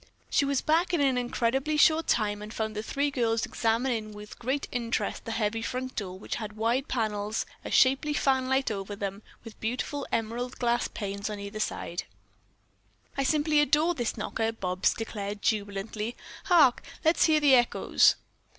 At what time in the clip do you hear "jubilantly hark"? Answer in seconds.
15.43-16.81